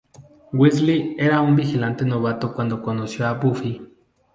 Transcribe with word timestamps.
Wesley 0.51 1.13
era 1.19 1.41
un 1.41 1.55
vigilante 1.55 2.05
novato 2.05 2.51
cuando 2.55 2.81
conoció 2.81 3.27
a 3.27 3.33
Buffy. 3.33 3.87